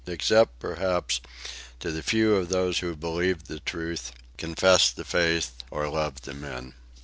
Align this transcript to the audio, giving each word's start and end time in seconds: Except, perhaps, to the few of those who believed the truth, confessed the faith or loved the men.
Except, 0.07 0.57
perhaps, 0.57 1.21
to 1.79 1.91
the 1.91 2.01
few 2.01 2.33
of 2.35 2.49
those 2.49 2.79
who 2.79 2.95
believed 2.95 3.45
the 3.45 3.59
truth, 3.59 4.11
confessed 4.35 4.95
the 4.95 5.05
faith 5.05 5.51
or 5.69 5.87
loved 5.89 6.23
the 6.23 6.33
men. 6.33 6.73